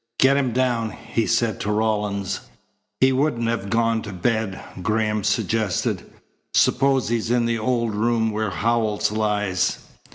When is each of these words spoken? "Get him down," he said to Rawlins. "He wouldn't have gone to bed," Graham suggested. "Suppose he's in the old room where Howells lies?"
"Get 0.19 0.35
him 0.35 0.51
down," 0.51 0.89
he 1.13 1.27
said 1.27 1.59
to 1.59 1.71
Rawlins. 1.71 2.39
"He 2.99 3.11
wouldn't 3.11 3.47
have 3.47 3.69
gone 3.69 4.01
to 4.01 4.11
bed," 4.11 4.59
Graham 4.81 5.23
suggested. 5.23 6.09
"Suppose 6.55 7.09
he's 7.09 7.29
in 7.29 7.45
the 7.45 7.59
old 7.59 7.93
room 7.93 8.31
where 8.31 8.49
Howells 8.49 9.11
lies?" 9.11 9.77